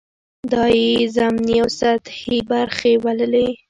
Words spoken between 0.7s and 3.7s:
یې ضمني او سطحې برخې بللې.